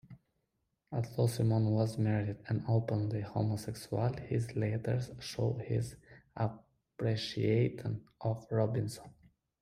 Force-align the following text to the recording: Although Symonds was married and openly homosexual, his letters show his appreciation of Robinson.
Although 0.91 1.27
Symonds 1.27 1.69
was 1.69 1.99
married 1.99 2.37
and 2.47 2.63
openly 2.67 3.21
homosexual, 3.21 4.11
his 4.13 4.55
letters 4.55 5.11
show 5.19 5.59
his 5.63 5.95
appreciation 6.35 8.07
of 8.19 8.47
Robinson. 8.49 9.13